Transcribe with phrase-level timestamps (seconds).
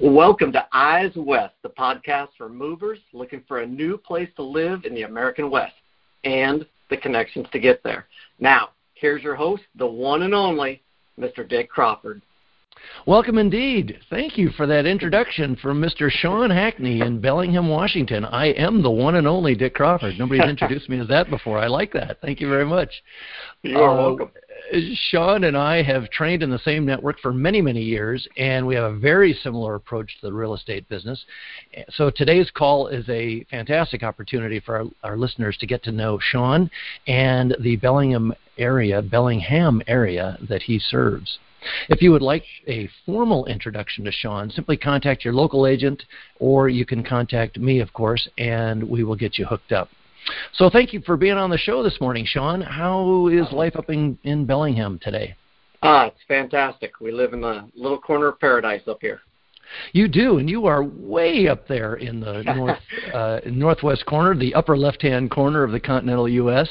[0.00, 4.84] Welcome to Eyes West, the podcast for movers looking for a new place to live
[4.84, 5.76] in the American West
[6.24, 8.08] and the connections to get there.
[8.40, 10.82] Now, here's your host, the one and only
[11.16, 11.48] Mr.
[11.48, 12.22] Dick Crawford.
[13.06, 13.98] Welcome indeed.
[14.08, 16.10] Thank you for that introduction from Mr.
[16.10, 18.24] Sean Hackney in Bellingham, Washington.
[18.24, 20.18] I am the one and only Dick Crawford.
[20.18, 21.58] Nobody's introduced me as that before.
[21.58, 22.20] I like that.
[22.22, 23.02] Thank you very much.
[23.62, 24.30] You are uh, welcome.
[24.94, 28.74] Sean and I have trained in the same network for many, many years, and we
[28.74, 31.22] have a very similar approach to the real estate business.
[31.90, 36.18] So today's call is a fantastic opportunity for our, our listeners to get to know
[36.20, 36.70] Sean
[37.06, 41.38] and the Bellingham area, Bellingham area that he serves.
[41.88, 46.04] If you would like a formal introduction to Sean, simply contact your local agent,
[46.38, 49.88] or you can contact me, of course, and we will get you hooked up.
[50.54, 52.60] So thank you for being on the show this morning, Sean.
[52.60, 55.36] How is life up in, in Bellingham today?
[55.82, 57.00] Ah, it's fantastic.
[57.00, 59.20] We live in a little corner of paradise up here.
[59.92, 62.78] You do, and you are way up there in the north
[63.12, 66.68] uh, northwest corner, the upper left-hand corner of the continental U.S.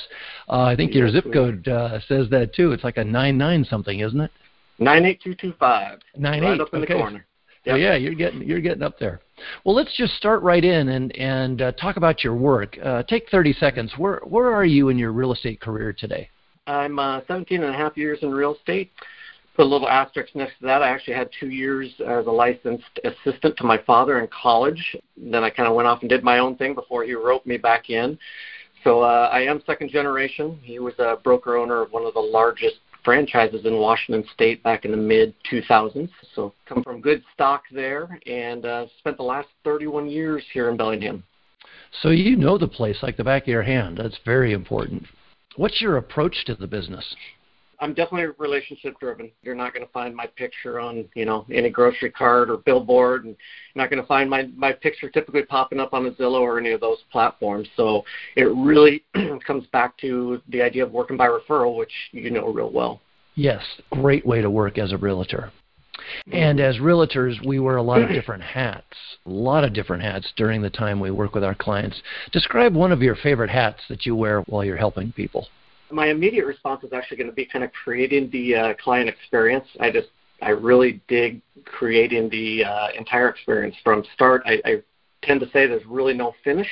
[0.50, 2.72] Uh, I think your zip code uh, says that too.
[2.72, 4.31] It's like a nine nine something, isn't it?
[4.80, 6.00] Nine eight two two five.
[6.17, 6.61] Nine right eight.
[6.61, 6.94] up in okay.
[6.94, 7.25] the corner.
[7.66, 7.73] Yep.
[7.73, 9.22] So yeah, you're getting you're getting up there.
[9.63, 12.78] Well, let's just start right in and and uh, talk about your work.
[12.83, 13.94] Uh, take 30 seconds.
[13.97, 16.30] Where where are you in your real estate career today?
[16.67, 18.91] I'm uh, 17 and a half years in real estate.
[19.55, 20.81] Put a little asterisk next to that.
[20.81, 24.95] I actually had two years as a licensed assistant to my father in college.
[25.15, 27.57] Then I kind of went off and did my own thing before he roped me
[27.57, 28.17] back in.
[28.83, 30.59] So uh, I am second generation.
[30.63, 34.85] He was a broker owner of one of the largest franchises in Washington State back
[34.85, 36.09] in the mid 2000s.
[36.35, 40.77] So come from good stock there, and uh, spent the last 31 years here in
[40.77, 41.23] Bellingham.
[42.01, 43.97] So you know the place like the back of your hand.
[43.97, 45.03] That's very important.
[45.55, 47.15] What's your approach to the business?
[47.83, 49.29] I'm definitely relationship driven.
[49.41, 53.25] You're not going to find my picture on, you know, any grocery card or billboard,
[53.25, 53.35] and
[53.75, 56.57] you're not going to find my my picture typically popping up on a Zillow or
[56.57, 57.67] any of those platforms.
[57.75, 58.05] So
[58.37, 59.03] it really
[59.45, 63.01] comes back to the idea of working by referral, which you know real well.
[63.35, 63.61] Yes,
[63.91, 65.51] great way to work as a realtor.
[66.27, 66.38] Mm-hmm.
[66.38, 68.95] And as realtors, we wear a lot of different hats,
[69.25, 72.01] a lot of different hats during the time we work with our clients.
[72.31, 75.47] Describe one of your favorite hats that you wear while you're helping people
[75.93, 79.65] my immediate response is actually going to be kind of creating the uh, client experience.
[79.79, 80.09] I just
[80.41, 84.43] I really dig creating the uh, entire experience from start.
[84.45, 84.83] I, I
[85.21, 86.67] tend to say there's really no finish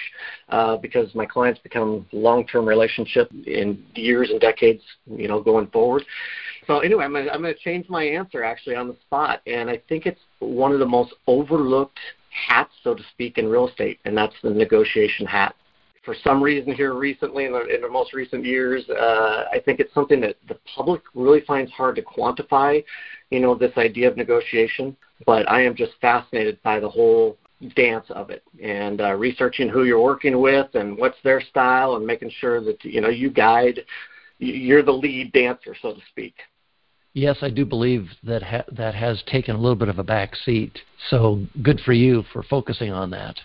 [0.49, 6.03] uh, because my clients become long-term relationship in years and decades, you know, going forward.
[6.67, 9.69] So anyway, I'm gonna, I'm going to change my answer actually on the spot, and
[9.69, 11.99] I think it's one of the most overlooked
[12.47, 15.55] hats, so to speak, in real estate, and that's the negotiation hat
[16.03, 19.79] for some reason here recently in the, in the most recent years, uh, I think
[19.79, 22.84] it's something that the public really finds hard to quantify,
[23.29, 24.95] you know, this idea of negotiation.
[25.25, 27.38] But I am just fascinated by the whole
[27.75, 32.06] dance of it and uh, researching who you're working with and what's their style and
[32.06, 33.81] making sure that, you know, you guide,
[34.39, 36.33] you're the lead dancer, so to speak.
[37.13, 40.35] Yes, I do believe that ha- that has taken a little bit of a back
[40.35, 40.79] seat.
[41.09, 43.35] So good for you for focusing on that.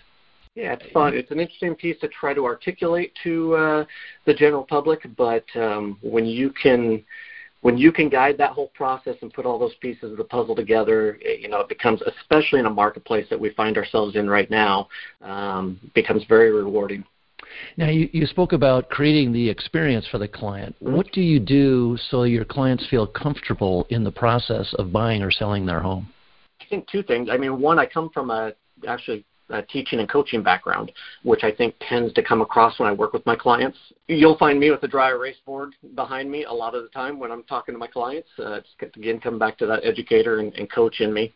[0.57, 1.13] Yeah, it's fun.
[1.13, 3.85] It's an interesting piece to try to articulate to uh,
[4.25, 7.03] the general public, but um, when you can
[7.61, 10.55] when you can guide that whole process and put all those pieces of the puzzle
[10.55, 14.27] together, it, you know, it becomes, especially in a marketplace that we find ourselves in
[14.27, 14.87] right now,
[15.21, 17.03] um, becomes very rewarding.
[17.77, 20.75] Now, you, you spoke about creating the experience for the client.
[20.81, 20.95] Mm-hmm.
[20.95, 25.29] What do you do so your clients feel comfortable in the process of buying or
[25.29, 26.09] selling their home?
[26.61, 27.29] I think two things.
[27.31, 28.53] I mean, one, I come from a
[28.87, 30.91] actually uh, teaching and coaching background,
[31.23, 33.77] which I think tends to come across when I work with my clients.
[34.07, 37.19] You'll find me with a dry erase board behind me a lot of the time
[37.19, 38.29] when I'm talking to my clients.
[38.39, 41.33] Uh, it's again come back to that educator and, and coach in me.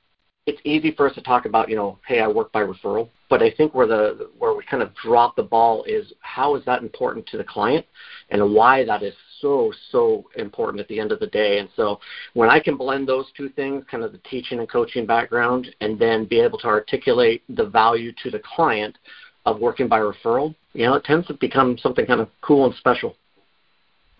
[0.48, 3.44] It's easy for us to talk about, you know, hey, I work by referral, but
[3.44, 6.82] I think where the where we kind of drop the ball is how is that
[6.82, 7.86] important to the client,
[8.30, 11.59] and why that is so so important at the end of the day.
[11.59, 12.00] And so
[12.34, 16.00] when I can blend those two things, kind of the teaching and coaching background, and
[16.00, 18.97] then be able to articulate the value to the client
[19.46, 22.76] of working by referral, you know, it tends to become something kind of cool and
[22.76, 23.16] special.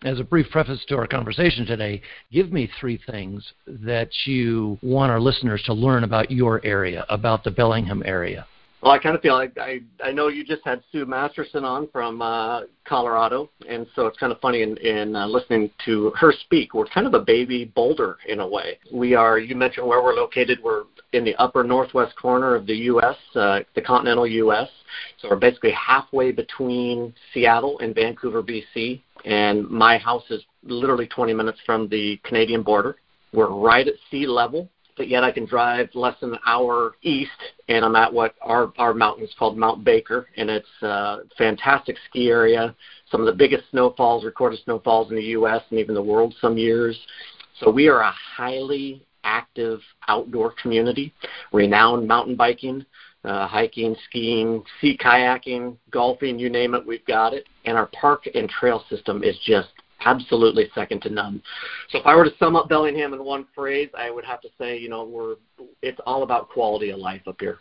[0.03, 2.01] As a brief preface to our conversation today,
[2.31, 7.44] give me three things that you want our listeners to learn about your area, about
[7.44, 8.47] the Bellingham area.
[8.81, 11.88] Well, I kind of feel like I I know you just had Sue Masterson on
[11.89, 16.33] from uh, Colorado, and so it's kind of funny in, in uh, listening to her
[16.45, 16.74] speak.
[16.74, 18.80] We're kind of a baby Boulder in a way.
[18.92, 19.38] We are.
[19.38, 20.60] You mentioned where we're located.
[20.63, 20.83] We're
[21.13, 24.69] in the upper northwest corner of the U.S., uh, the continental U.S.
[25.19, 29.01] So we're basically halfway between Seattle and Vancouver, BC.
[29.25, 32.95] And my house is literally 20 minutes from the Canadian border.
[33.34, 34.69] We're right at sea level
[35.01, 37.31] but yet I can drive less than an hour east,
[37.68, 41.98] and I'm at what our our mountain is called Mount Baker, and it's a fantastic
[42.07, 42.75] ski area.
[43.09, 45.63] Some of the biggest snowfalls, recorded snowfalls in the U.S.
[45.71, 46.95] and even the world some years.
[47.59, 51.15] So we are a highly active outdoor community,
[51.51, 52.86] renowned mountain biking,
[53.24, 57.48] uh, hiking, skiing, sea kayaking, golfing, you name it, we've got it.
[57.65, 59.69] And our park and trail system is just
[60.06, 61.42] absolutely second to none.
[61.89, 64.50] So if I were to sum up Bellingham in one phrase, I would have to
[64.57, 65.36] say, you know, we're
[65.81, 67.59] it's all about quality of life up here.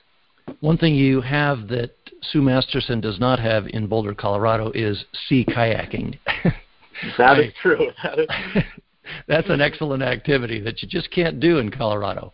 [0.60, 5.44] One thing you have that Sue Masterson does not have in Boulder, Colorado is sea
[5.44, 6.19] kayaking.
[7.19, 7.90] that is true.
[8.02, 8.28] That is.
[9.26, 12.32] That's an excellent activity that you just can't do in Colorado.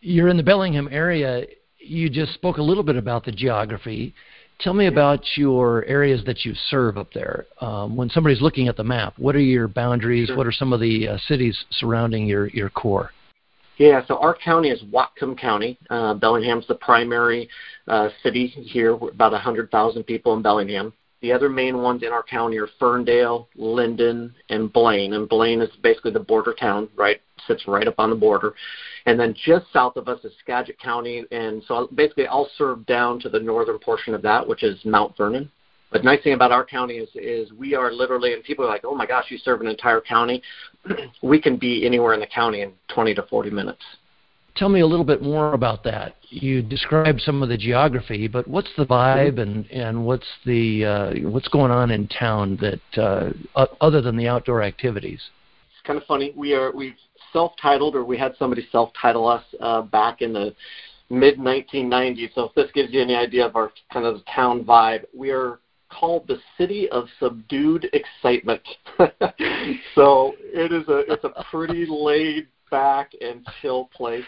[0.00, 1.44] You're in the Bellingham area.
[1.78, 4.14] You just spoke a little bit about the geography.
[4.58, 7.46] Tell me about your areas that you serve up there.
[7.60, 10.28] Um, when somebody's looking at the map, what are your boundaries?
[10.28, 10.36] Sure.
[10.36, 13.10] What are some of the uh, cities surrounding your, your core?
[13.76, 15.78] Yeah, so our county is Whatcom County.
[15.90, 17.48] Uh, Bellingham's the primary
[17.86, 20.94] uh, city here, We're about 100,000 people in Bellingham.
[21.20, 25.12] The other main ones in our county are Ferndale, Lynden, and Blaine.
[25.12, 27.20] And Blaine is basically the border town, right?
[27.46, 28.54] Sits right up on the border.
[29.06, 31.24] And then just south of us is Skagit County.
[31.30, 35.16] And so basically I'll serve down to the northern portion of that, which is Mount
[35.16, 35.50] Vernon.
[35.90, 38.68] But the nice thing about our county is, is we are literally, and people are
[38.68, 40.42] like, oh my gosh, you serve an entire county.
[41.22, 43.82] we can be anywhere in the county in 20 to 40 minutes.
[44.56, 46.16] Tell me a little bit more about that.
[46.30, 51.28] You described some of the geography, but what's the vibe and, and what's the uh,
[51.28, 55.20] what's going on in town that uh, other than the outdoor activities?
[55.72, 56.32] It's kind of funny.
[56.34, 56.96] We are we've
[57.32, 60.54] self-titled, or we had somebody self-title us uh, back in the
[61.10, 62.34] mid 1990s.
[62.34, 65.60] So if this gives you any idea of our kind of town vibe, we are
[65.88, 68.62] called the city of subdued excitement.
[69.94, 74.24] so it is a it's a pretty laid back and chill place.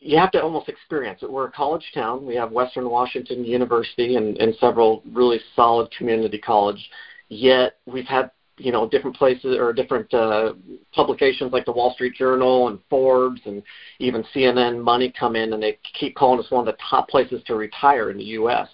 [0.00, 1.30] You have to almost experience it.
[1.30, 2.24] We're a college town.
[2.24, 6.88] We have Western Washington University and, and several really solid community college.
[7.28, 10.52] Yet we've had you know different places or different uh,
[10.92, 13.62] publications like the Wall Street Journal and Forbes and
[13.98, 17.42] even CNN Money come in and they keep calling us one of the top places
[17.46, 18.68] to retire in the U.S.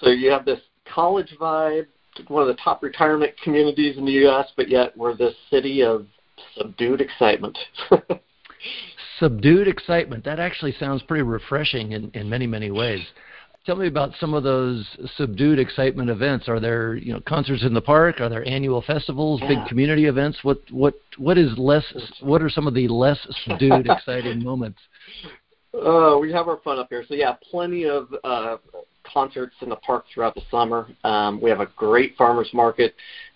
[0.00, 0.60] So you have this
[0.92, 1.86] college vibe,
[2.28, 6.06] one of the top retirement communities in the U.S., but yet we're this city of
[6.56, 7.56] subdued excitement.
[9.18, 10.24] subdued excitement.
[10.24, 13.04] That actually sounds pretty refreshing in, in many, many ways.
[13.66, 14.86] Tell me about some of those
[15.16, 16.48] subdued excitement events.
[16.48, 18.20] Are there, you know, concerts in the park?
[18.20, 19.48] Are there annual festivals, yeah.
[19.48, 20.38] big community events?
[20.44, 21.84] What, what, what is less?
[22.20, 24.78] What are some of the less subdued, exciting moments?
[25.74, 27.04] Uh, we have our fun up here.
[27.08, 28.58] So yeah, plenty of uh,
[29.12, 30.86] concerts in the park throughout the summer.
[31.02, 32.94] Um, we have a great farmers market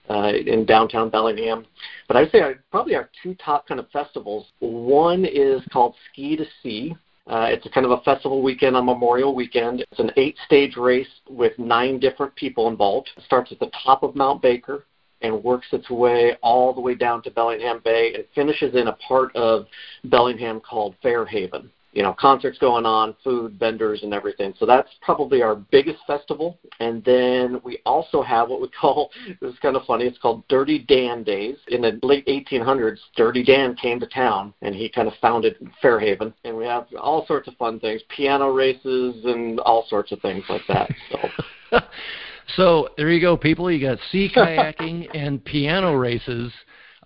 [0.09, 1.67] uh, in downtown Bellingham.
[2.07, 4.47] But I'd say our, probably our two top kind of festivals.
[4.61, 6.95] One is called Ski to Sea.
[7.27, 9.81] Uh, it's kind of a festival weekend on Memorial Weekend.
[9.81, 13.11] It's an eight-stage race with nine different people involved.
[13.17, 14.85] It starts at the top of Mount Baker
[15.23, 18.93] and works its way all the way down to Bellingham Bay and finishes in a
[18.95, 19.67] part of
[20.05, 24.55] Bellingham called Fairhaven you know, concerts going on, food, vendors, and everything.
[24.59, 26.59] So that's probably our biggest festival.
[26.79, 29.11] And then we also have what we call,
[29.41, 31.57] this is kind of funny, it's called Dirty Dan Days.
[31.69, 36.33] In the late 1800s, Dirty Dan came to town and he kind of founded Fairhaven.
[36.45, 40.45] And we have all sorts of fun things, piano races and all sorts of things
[40.49, 40.91] like that.
[41.11, 41.19] So.
[42.57, 43.71] so there you go, people.
[43.71, 46.53] You got sea kayaking and piano races.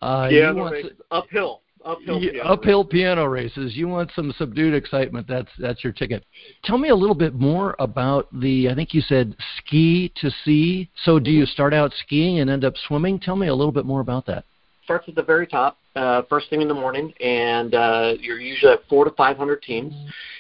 [0.03, 3.76] Uh, piano races uphill uphill piano, uphill piano races.
[3.76, 5.26] You want some subdued excitement?
[5.29, 6.25] That's that's your ticket.
[6.64, 8.69] Tell me a little bit more about the.
[8.69, 10.88] I think you said ski to sea.
[11.05, 13.19] So do you start out skiing and end up swimming?
[13.21, 14.45] Tell me a little bit more about that.
[14.85, 18.73] Starts at the very top, uh, first thing in the morning, and uh, you're usually
[18.73, 19.95] at four to five hundred teams.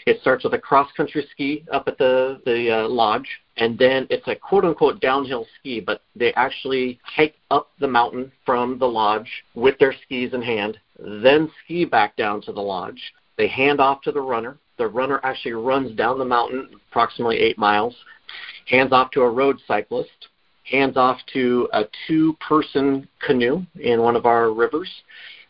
[0.06, 4.06] It starts with a cross country ski up at the the uh, lodge, and then
[4.10, 8.86] it's a quote unquote downhill ski, but they actually hike up the mountain from the
[8.86, 13.00] lodge with their skis in hand, then ski back down to the lodge.
[13.36, 14.58] They hand off to the runner.
[14.78, 17.94] The runner actually runs down the mountain approximately eight miles,
[18.66, 20.28] hands off to a road cyclist,
[20.64, 24.90] hands off to a two person canoe in one of our rivers.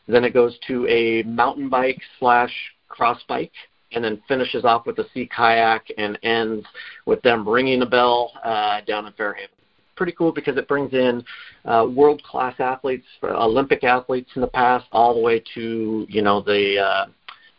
[0.07, 2.53] Then it goes to a mountain bike slash
[2.89, 3.53] cross bike
[3.93, 6.67] and then finishes off with a sea kayak and ends
[7.07, 9.54] with them ringing a bell uh, down in Fairhaven.
[9.97, 11.25] Pretty cool because it brings in
[11.65, 16.41] uh, world class athletes, Olympic athletes in the past, all the way to you know
[16.41, 17.07] the uh,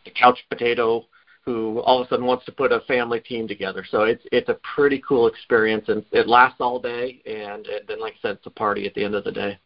[0.04, 1.06] the couch potato
[1.46, 3.86] who all of a sudden wants to put a family team together.
[3.90, 7.22] So it's it's a pretty cool experience, and it lasts all day.
[7.26, 9.60] And, and then, like I said, it's a party at the end of the day.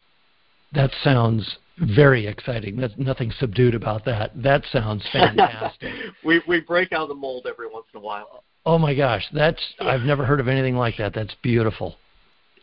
[0.72, 2.76] That sounds very exciting.
[2.76, 4.30] There's nothing subdued about that.
[4.40, 5.92] That sounds fantastic.
[6.24, 8.44] we we break out of the mold every once in a while.
[8.66, 11.14] Oh my gosh, that's I've never heard of anything like that.
[11.14, 11.96] That's beautiful.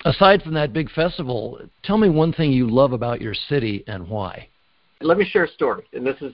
[0.05, 4.07] Aside from that big festival, tell me one thing you love about your city and
[4.07, 4.47] why.
[5.01, 5.83] Let me share a story.
[5.93, 6.33] And this is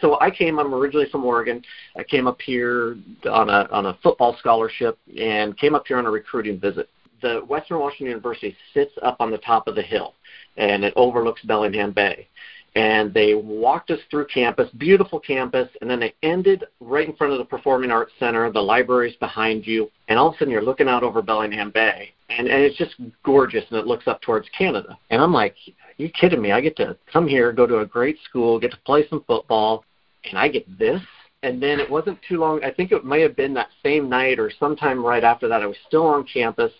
[0.00, 0.58] so I came.
[0.58, 1.62] I'm originally from Oregon.
[1.96, 2.98] I came up here
[3.30, 6.88] on a on a football scholarship and came up here on a recruiting visit.
[7.22, 10.14] The Western Washington University sits up on the top of the hill,
[10.58, 12.28] and it overlooks Bellingham Bay
[12.74, 17.32] and they walked us through campus, beautiful campus, and then they ended right in front
[17.32, 18.50] of the Performing Arts Center.
[18.50, 22.10] The library's behind you, and all of a sudden you're looking out over Bellingham Bay,
[22.30, 24.98] and, and it's just gorgeous, and it looks up towards Canada.
[25.10, 25.54] And I'm like,
[25.98, 26.50] you kidding me?
[26.50, 29.84] I get to come here, go to a great school, get to play some football,
[30.24, 31.00] and I get this?
[31.44, 32.64] And then it wasn't too long.
[32.64, 35.60] I think it may have been that same night or sometime right after that.
[35.60, 36.72] I was still on campus,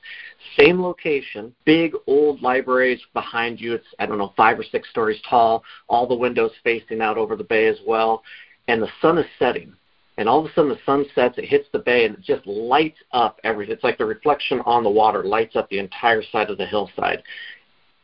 [0.59, 3.75] same location, big old libraries behind you.
[3.75, 7.37] It's I don't know five or six stories tall, all the windows facing out over
[7.37, 8.23] the bay as well,
[8.67, 9.75] and the sun is setting.
[10.17, 12.47] And all of a sudden the sun sets, it hits the bay, and it just
[12.47, 13.75] lights up everything.
[13.75, 17.23] It's like the reflection on the water lights up the entire side of the hillside.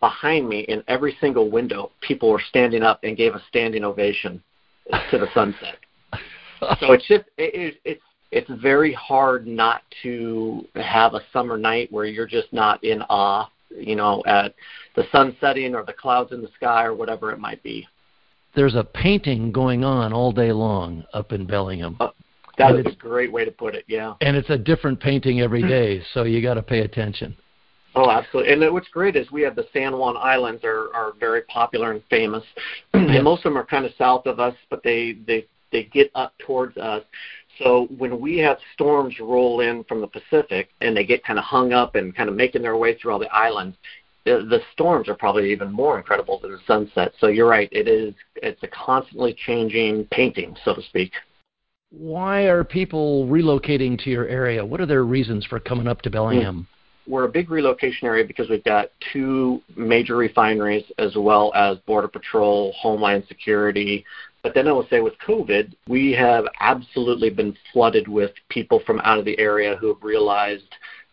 [0.01, 4.43] Behind me, in every single window, people were standing up and gave a standing ovation
[5.11, 5.79] to the sunset
[6.81, 12.05] so it's just it, it's it's very hard not to have a summer night where
[12.05, 14.55] you're just not in awe, you know, at
[14.95, 17.87] the sun setting or the clouds in the sky or whatever it might be.
[18.55, 21.97] There's a painting going on all day long up in Bellingham.
[22.01, 22.11] Uh,
[22.59, 24.15] that is a great way to put it, yeah.
[24.21, 27.37] And it's a different painting every day, so you got to pay attention.
[27.95, 28.53] Oh, absolutely.
[28.53, 32.03] And what's great is we have the San Juan Islands are are very popular and
[32.09, 32.45] famous,
[32.95, 36.11] and most of them are kind of south of us, but they they they get
[36.15, 37.03] up towards us.
[37.59, 41.45] So when we have storms roll in from the Pacific and they get kind of
[41.45, 43.77] hung up and kind of making their way through all the islands,
[44.25, 47.13] the, the storms are probably even more incredible than the sunset.
[47.19, 51.13] So you're right, it is it's a constantly changing painting, so to speak.
[51.91, 54.65] Why are people relocating to your area?
[54.65, 56.69] What are their reasons for coming up to Bellingham?
[56.69, 57.13] Hmm.
[57.13, 62.07] We're a big relocation area because we've got two major refineries as well as Border
[62.07, 64.05] Patrol, Homeland Security,
[64.43, 69.01] but then I will say with COVID, we have absolutely been flooded with people from
[69.01, 70.65] out of the area who have realized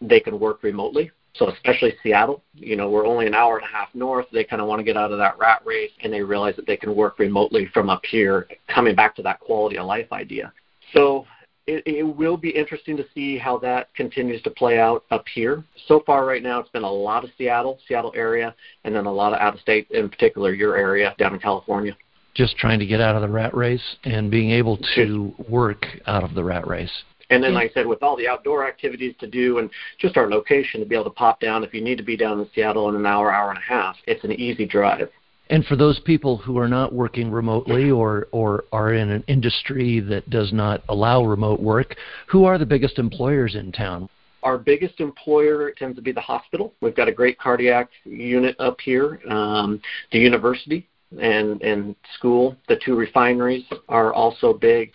[0.01, 1.11] they can work remotely.
[1.35, 4.25] So especially Seattle, you know, we're only an hour and a half north.
[4.31, 6.65] They kind of want to get out of that rat race and they realize that
[6.65, 10.51] they can work remotely from up here, coming back to that quality of life idea.
[10.93, 11.27] So
[11.67, 15.63] it, it will be interesting to see how that continues to play out up here.
[15.87, 18.55] So far, right now, it's been a lot of Seattle, Seattle area,
[18.85, 21.95] and then a lot of out of state, in particular your area down in California
[22.37, 26.23] just trying to get out of the rat race and being able to work out
[26.23, 26.91] of the rat race.
[27.29, 30.29] And then, like I said, with all the outdoor activities to do and just our
[30.29, 32.87] location to be able to pop down if you need to be down in Seattle
[32.87, 35.09] in an hour, hour and a half, it's an easy drive.
[35.49, 39.99] And for those people who are not working remotely or, or are in an industry
[40.01, 41.95] that does not allow remote work,
[42.27, 44.07] who are the biggest employers in town?
[44.43, 46.73] Our biggest employer tends to be the hospital.
[46.81, 49.19] We've got a great cardiac unit up here.
[49.29, 50.87] Um, the university
[51.19, 52.55] and and school.
[52.67, 54.91] The two refineries are also big.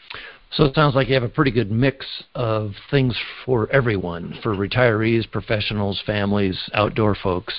[0.53, 2.05] So it sounds like you have a pretty good mix
[2.35, 3.17] of things
[3.47, 7.55] for everyone, for retirees, professionals, families, outdoor folks.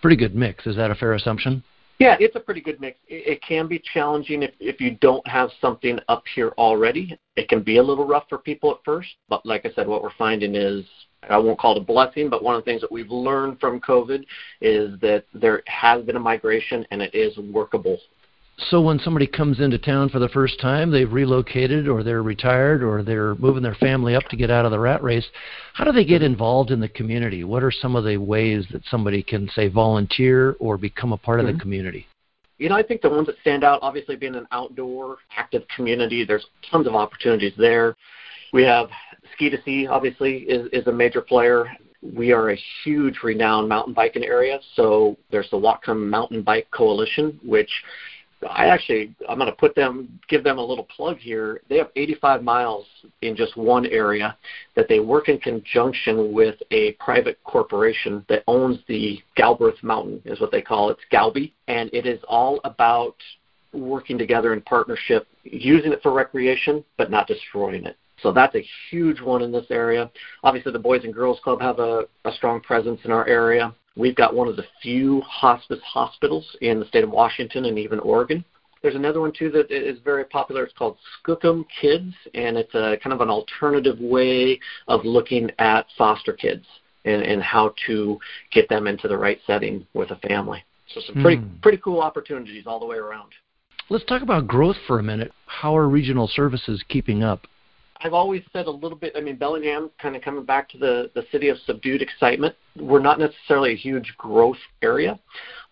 [0.00, 0.66] Pretty good mix.
[0.66, 1.62] Is that a fair assumption?
[2.02, 2.98] Yeah, it's a pretty good mix.
[3.06, 7.18] It, it can be challenging if, if you don't have something up here already.
[7.36, 10.02] It can be a little rough for people at first, but like I said, what
[10.02, 10.84] we're finding is
[11.30, 13.80] I won't call it a blessing, but one of the things that we've learned from
[13.80, 14.24] COVID
[14.60, 17.98] is that there has been a migration and it is workable.
[18.58, 22.82] So when somebody comes into town for the first time, they've relocated or they're retired
[22.82, 25.26] or they're moving their family up to get out of the rat race,
[25.74, 27.44] how do they get involved in the community?
[27.44, 31.38] What are some of the ways that somebody can say volunteer or become a part
[31.38, 31.48] mm-hmm.
[31.48, 31.62] of the mm-hmm.
[31.62, 32.06] community?
[32.58, 36.24] You know, I think the ones that stand out, obviously being an outdoor active community,
[36.24, 37.96] there's tons of opportunities there.
[38.52, 38.88] We have
[39.32, 41.66] Ski to Sea, obviously, is, is a major player.
[42.02, 44.60] We are a huge renowned mountain biking area.
[44.76, 47.70] So there's the Whatcom Mountain Bike Coalition, which
[48.48, 51.60] I actually I'm going to put them give them a little plug here.
[51.68, 52.86] They have 85 miles
[53.22, 54.36] in just one area
[54.74, 60.40] that they work in conjunction with a private corporation that owns the Galbraith Mountain is
[60.40, 60.92] what they call it.
[60.94, 63.16] It's Galby and it is all about
[63.72, 67.96] working together in partnership, using it for recreation but not destroying it.
[68.22, 70.10] So that's a huge one in this area.
[70.44, 73.74] Obviously, the Boys and Girls Club have a, a strong presence in our area.
[73.96, 77.98] We've got one of the few hospice hospitals in the state of Washington and even
[78.00, 78.44] Oregon.
[78.82, 80.64] There's another one too that is very popular.
[80.64, 84.58] It's called Skookum Kids, and it's a kind of an alternative way
[84.88, 86.64] of looking at foster kids
[87.04, 88.18] and, and how to
[88.50, 90.64] get them into the right setting with a family.
[90.88, 91.62] So some pretty mm.
[91.62, 93.32] pretty cool opportunities all the way around.
[93.88, 95.32] Let's talk about growth for a minute.
[95.46, 97.46] How are regional services keeping up?
[98.04, 99.12] I've always said a little bit.
[99.16, 102.54] I mean, Bellingham, kind of coming back to the the city of subdued excitement.
[102.76, 105.18] We're not necessarily a huge growth area.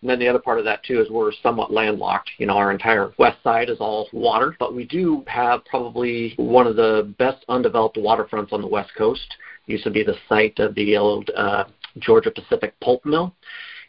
[0.01, 2.29] And then the other part of that too is we're somewhat landlocked.
[2.37, 6.67] You know, our entire west side is all water, but we do have probably one
[6.67, 9.35] of the best undeveloped waterfronts on the west coast.
[9.67, 11.65] It used to be the site of the old uh,
[11.99, 13.35] Georgia Pacific pulp mill.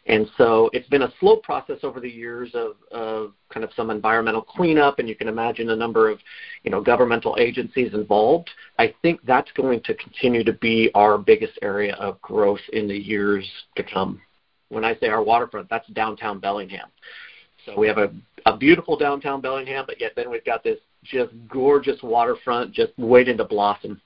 [0.05, 3.89] And so it's been a slow process over the years of, of kind of some
[3.89, 6.19] environmental cleanup, and you can imagine a number of,
[6.63, 8.49] you know, governmental agencies involved.
[8.77, 12.97] I think that's going to continue to be our biggest area of growth in the
[12.97, 14.21] years to come.
[14.67, 16.89] When I say our waterfront, that's downtown Bellingham.
[17.65, 18.11] So we have a,
[18.45, 23.37] a beautiful downtown Bellingham, but yet then we've got this just gorgeous waterfront just waiting
[23.37, 24.01] to blossom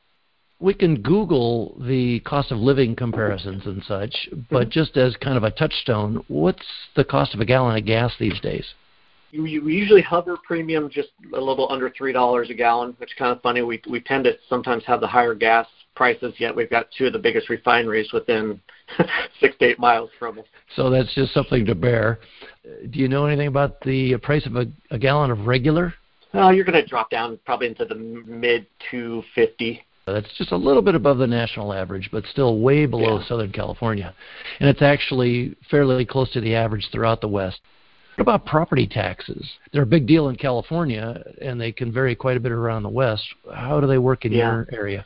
[0.59, 4.69] we can Google the cost of living comparisons and such, but mm-hmm.
[4.71, 8.39] just as kind of a touchstone, what's the cost of a gallon of gas these
[8.39, 8.65] days?
[9.31, 13.15] You, you usually hover premium just a little under three dollars a gallon, which is
[13.17, 13.61] kind of funny.
[13.61, 17.13] We we tend to sometimes have the higher gas prices, yet we've got two of
[17.13, 18.59] the biggest refineries within
[19.39, 20.45] six to eight miles from us.
[20.75, 22.19] So that's just something to bear.
[22.89, 25.93] Do you know anything about the price of a, a gallon of regular?
[26.33, 30.57] Well, you're going to drop down probably into the mid 250 Uh, that's just a
[30.57, 33.27] little bit above the national average, but still way below yeah.
[33.27, 34.15] Southern California.
[34.59, 37.59] And it's actually fairly close to the average throughout the West.
[38.15, 39.47] What about property taxes?
[39.71, 42.89] They're a big deal in California, and they can vary quite a bit around the
[42.89, 43.23] West.
[43.53, 44.51] How do they work in yeah.
[44.51, 45.05] your area?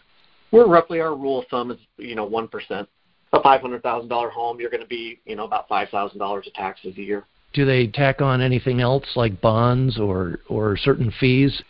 [0.52, 2.88] We're roughly our rule of thumb is you know one percent.
[3.34, 6.20] A five hundred thousand dollar home, you're going to be you know about five thousand
[6.20, 7.26] dollars of taxes a year.
[7.54, 11.62] Do they tack on anything else like bonds or or certain fees?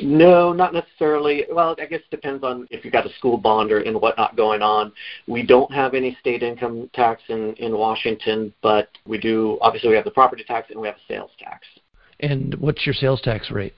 [0.00, 1.44] No, not necessarily.
[1.50, 4.36] Well, I guess it depends on if you've got a school bond or and whatnot
[4.36, 4.92] going on.
[5.26, 9.58] We don't have any state income tax in in Washington, but we do.
[9.60, 11.66] Obviously, we have the property tax and we have a sales tax.
[12.20, 13.74] And what's your sales tax rate?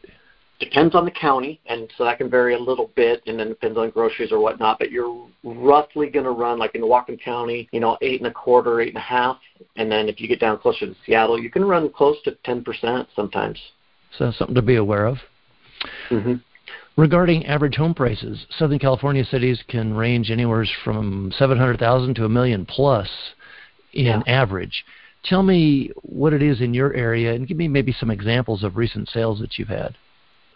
[0.59, 3.79] Depends on the county, and so that can vary a little bit, and then depends
[3.79, 4.79] on groceries or whatnot.
[4.79, 8.33] But you're roughly going to run like in Whatcom County, you know, eight and a
[8.33, 9.39] quarter, eight and a half,
[9.77, 12.63] and then if you get down closer to Seattle, you can run close to ten
[12.63, 13.59] percent sometimes.
[14.19, 15.17] So something to be aware of.
[16.11, 16.35] Mm-hmm.
[16.97, 22.67] Regarding average home prices, Southern California cities can range anywhere from 700,000 to a million
[22.67, 23.09] plus
[23.93, 24.23] in yeah.
[24.27, 24.85] average.
[25.25, 28.77] Tell me what it is in your area and give me maybe some examples of
[28.77, 29.97] recent sales that you've had.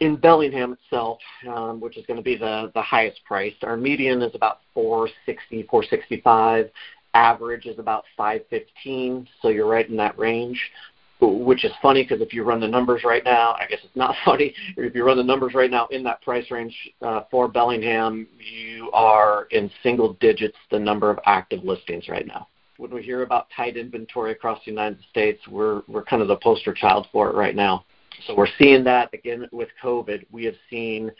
[0.00, 4.22] In Bellingham itself, um, which is going to be the, the highest priced, our median
[4.22, 6.70] is about 460, 465.
[7.14, 10.60] Average is about 515, so you're right in that range
[11.20, 14.14] which is funny because if you run the numbers right now, I guess it's not
[14.24, 14.54] funny.
[14.76, 18.90] If you run the numbers right now in that price range uh, for Bellingham, you
[18.92, 22.48] are in single digits the number of active listings right now.
[22.76, 26.36] When we hear about tight inventory across the United States, we're we're kind of the
[26.36, 27.84] poster child for it right now.
[28.26, 30.26] So we're seeing that again with COVID.
[30.32, 31.10] We have seen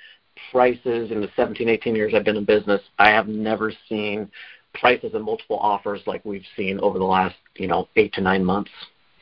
[0.51, 2.81] prices in the 17, 18 years I've been in business.
[2.99, 4.31] I have never seen
[4.75, 8.45] prices and multiple offers like we've seen over the last you know eight to nine
[8.45, 8.71] months.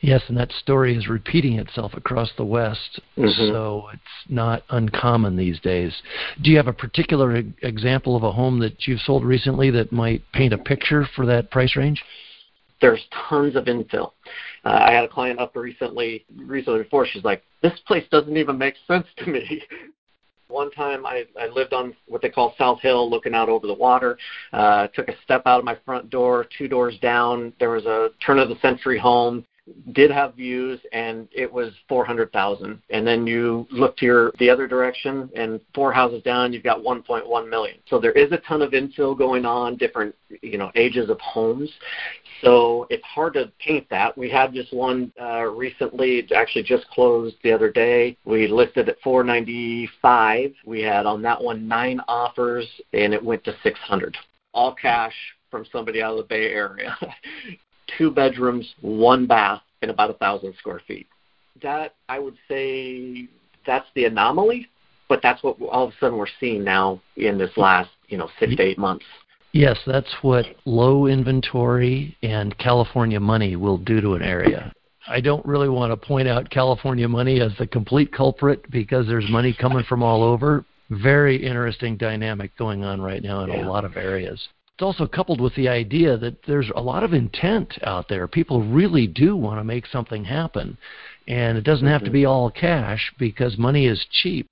[0.03, 3.53] Yes, and that story is repeating itself across the West, mm-hmm.
[3.53, 5.95] so it's not uncommon these days.
[6.41, 9.93] Do you have a particular e- example of a home that you've sold recently that
[9.93, 12.03] might paint a picture for that price range?
[12.81, 14.11] There's tons of infill.
[14.65, 17.07] Uh, I had a client up recently, recently before.
[17.07, 19.63] She's like, "This place doesn't even make sense to me."
[20.49, 23.73] one time I, I lived on what they call South Hill, looking out over the
[23.73, 24.17] water.
[24.51, 27.53] Uh, took a step out of my front door, two doors down.
[27.57, 29.45] There was a turn of the century home
[29.93, 34.67] did have views and it was 400,000 and then you look to your the other
[34.67, 37.77] direction and four houses down you've got 1.1 million.
[37.87, 41.71] So there is a ton of infill going on different you know ages of homes.
[42.41, 44.17] So it's hard to paint that.
[44.17, 48.17] We had just one uh, recently actually just closed the other day.
[48.25, 53.55] We listed at 495 we had on that one nine offers and it went to
[53.63, 54.17] 600
[54.53, 55.15] all cash
[55.49, 56.97] from somebody out of the Bay Area.
[57.97, 61.07] two bedrooms, one bath, and about a thousand square feet.
[61.61, 63.27] That I would say
[63.65, 64.67] that's the anomaly,
[65.09, 68.29] but that's what all of a sudden we're seeing now in this last you know
[68.39, 69.05] six to eight months.
[69.51, 74.73] Yes, that's what low inventory and California money will do to an area.
[75.07, 79.29] I don't really want to point out California money as the complete culprit because there's
[79.29, 80.65] money coming from all over.
[80.89, 83.65] Very interesting dynamic going on right now in yeah.
[83.65, 84.47] a lot of areas.
[84.75, 88.27] It's also coupled with the idea that there's a lot of intent out there.
[88.27, 90.77] People really do want to make something happen.
[91.27, 92.13] And it doesn't have to mm-hmm.
[92.13, 94.47] be all cash because money is cheap.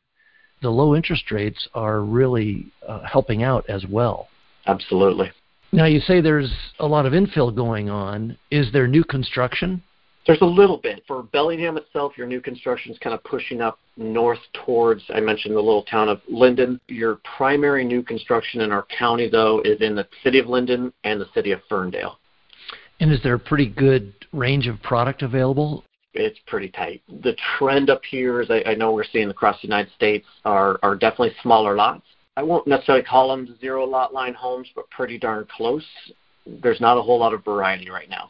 [0.62, 4.28] The low interest rates are really uh, helping out as well.
[4.68, 5.32] Absolutely.
[5.72, 8.38] Now, you say there's a lot of infill going on.
[8.52, 9.82] Is there new construction?
[10.28, 11.04] There's a little bit.
[11.08, 15.56] For Bellingham itself, your new construction is kind of pushing up north towards, I mentioned
[15.56, 16.80] the little town of Lynden.
[16.88, 21.20] Your primary new construction in our county, though, is in the city of Lynden and
[21.20, 22.20] the city of Ferndale.
[23.00, 25.84] And is there a pretty good range of product available?
[26.14, 27.02] It's pretty tight.
[27.24, 30.78] The trend up here, as I, I know we're seeing across the United States, are,
[30.84, 32.04] are definitely smaller lots.
[32.38, 35.86] I won't necessarily call them zero lot line homes, but pretty darn close.
[36.46, 38.28] There's not a whole lot of variety right now.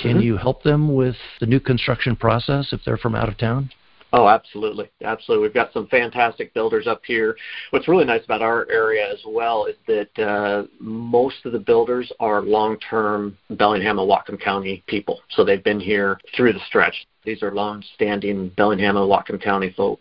[0.00, 0.20] Can mm-hmm.
[0.20, 3.70] you help them with the new construction process if they're from out of town?
[4.12, 4.88] Oh, absolutely.
[5.02, 5.46] Absolutely.
[5.46, 7.36] We've got some fantastic builders up here.
[7.70, 12.10] What's really nice about our area as well is that uh, most of the builders
[12.20, 15.20] are long term Bellingham and Whatcom County people.
[15.30, 17.06] So they've been here through the stretch.
[17.24, 20.00] These are long standing Bellingham and Whatcom County folk.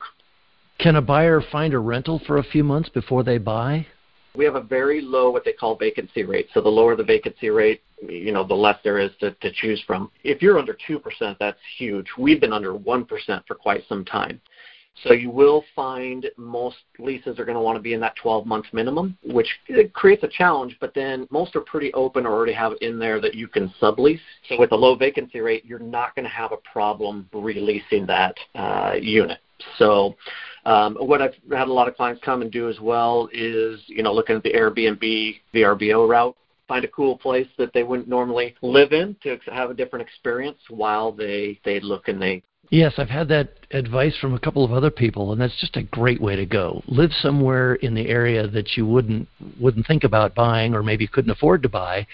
[0.78, 3.88] Can a buyer find a rental for a few months before they buy?
[4.38, 6.48] we have a very low what they call vacancy rate.
[6.54, 9.82] So the lower the vacancy rate, you know, the less there is to, to choose
[9.86, 10.12] from.
[10.24, 12.08] If you're under 2%, that's huge.
[12.18, 13.08] We've been under 1%
[13.48, 14.42] for quite some time.
[15.04, 18.46] So you will find most leases are going to want to be in that 12
[18.46, 19.48] month minimum, which
[19.94, 23.36] creates a challenge, but then most are pretty open or already have in there that
[23.36, 24.22] you can sublease.
[24.48, 28.36] So with a low vacancy rate, you're not going to have a problem releasing that
[28.56, 29.40] uh, unit.
[29.78, 30.16] So
[30.66, 34.04] um, what I've had a lot of clients come and do as well is, you
[34.04, 36.36] know, looking at the Airbnb VRBO route,
[36.68, 40.58] find a cool place that they wouldn't normally live in to have a different experience
[40.70, 42.44] while they they look and they.
[42.72, 45.84] Yes, I've had that advice from a couple of other people, and that's just a
[45.84, 46.82] great way to go.
[46.88, 49.28] Live somewhere in the area that you wouldn't
[49.60, 52.08] wouldn't think about buying, or maybe couldn't afford to buy,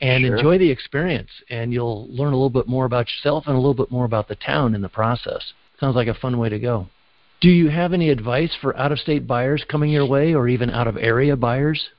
[0.00, 0.36] and sure.
[0.36, 1.30] enjoy the experience.
[1.48, 4.28] And you'll learn a little bit more about yourself and a little bit more about
[4.28, 5.52] the town in the process.
[5.80, 6.88] Sounds like a fun way to go.
[7.40, 10.70] Do you have any advice for out of state buyers coming your way or even
[10.70, 11.90] out of area buyers?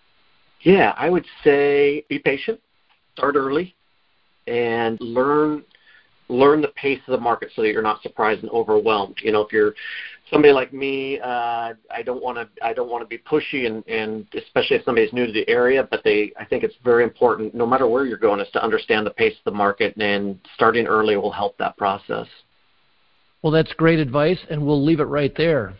[0.67, 2.59] Yeah, I would say be patient,
[3.15, 3.73] start early,
[4.47, 5.63] and learn
[6.27, 9.15] learn the pace of the market so that you're not surprised and overwhelmed.
[9.23, 9.75] You know, if you're
[10.29, 13.81] somebody like me, uh, I don't want to I don't want to be pushy and,
[13.87, 15.87] and especially if somebody's new to the area.
[15.89, 19.07] But they I think it's very important, no matter where you're going, is to understand
[19.07, 22.27] the pace of the market and starting early will help that process.
[23.41, 25.75] Well, that's great advice, and we'll leave it right there.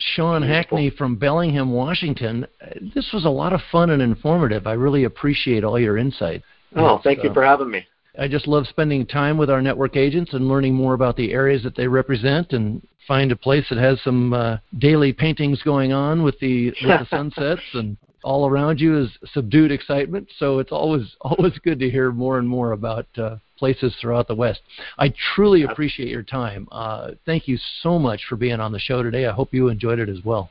[0.00, 2.46] Sean Hackney from Bellingham, Washington.
[2.94, 4.66] This was a lot of fun and informative.
[4.66, 6.42] I really appreciate all your insight.
[6.76, 7.86] Oh, thank you for having me.
[8.18, 11.62] I just love spending time with our network agents and learning more about the areas
[11.62, 16.22] that they represent and find a place that has some uh, daily paintings going on
[16.22, 20.28] with the with the sunsets and all around you is subdued excitement.
[20.38, 24.34] So it's always always good to hear more and more about uh, places throughout the
[24.34, 24.60] West.
[24.98, 26.68] I truly appreciate your time.
[26.72, 29.26] Uh, thank you so much for being on the show today.
[29.26, 30.50] I hope you enjoyed it as well.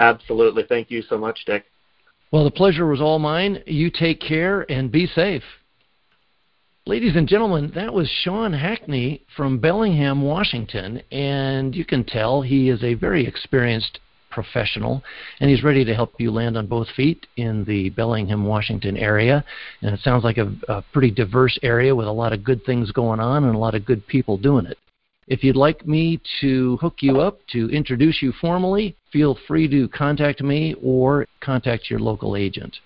[0.00, 0.64] Absolutely.
[0.68, 1.64] Thank you so much, Dick.
[2.30, 3.62] Well, the pleasure was all mine.
[3.66, 5.42] You take care and be safe.
[6.86, 12.70] Ladies and gentlemen, that was Sean Hackney from Bellingham, Washington, and you can tell he
[12.70, 13.98] is a very experienced
[14.38, 15.02] professional,
[15.40, 19.44] and he's ready to help you land on both feet in the Bellingham, Washington area.
[19.82, 22.92] And it sounds like a, a pretty diverse area with a lot of good things
[22.92, 24.78] going on and a lot of good people doing it.
[25.26, 29.88] If you'd like me to hook you up to introduce you formally, feel free to
[29.88, 32.76] contact me or contact your local agent.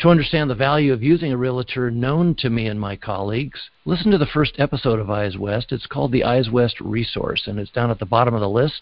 [0.00, 4.10] To understand the value of using a realtor known to me and my colleagues, listen
[4.12, 5.72] to the first episode of Eyes West.
[5.72, 8.80] It's called the Eyes West Resource, and it's down at the bottom of the list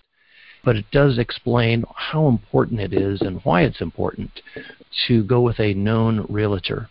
[0.64, 4.30] but it does explain how important it is and why it's important
[5.06, 6.88] to go with a known realtor.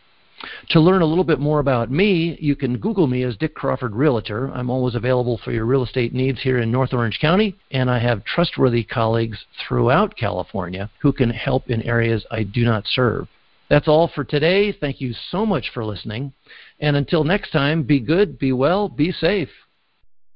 [0.72, 3.96] To learn a little bit more about me, you can Google me as Dick Crawford
[3.96, 4.52] Realtor.
[4.54, 8.00] I'm always available for your real estate needs here in North Orange County, and I
[8.00, 13.28] have trustworthy colleagues throughout California who can help in areas I do not serve.
[13.70, 14.74] That's all for today.
[14.74, 16.34] Thank you so much for listening.
[16.80, 19.50] And until next time, be good, be well, be safe.